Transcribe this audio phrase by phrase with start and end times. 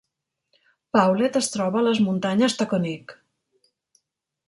[0.97, 3.19] Pawlet es troba a les muntanyes Taconic.